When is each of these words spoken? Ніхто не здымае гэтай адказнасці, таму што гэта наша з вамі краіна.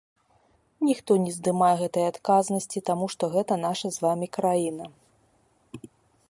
Ніхто 0.87 1.17
не 1.25 1.33
здымае 1.35 1.75
гэтай 1.81 2.05
адказнасці, 2.11 2.83
таму 2.91 3.05
што 3.15 3.23
гэта 3.37 3.53
наша 3.67 3.87
з 3.99 4.05
вамі 4.07 4.27
краіна. 4.39 4.85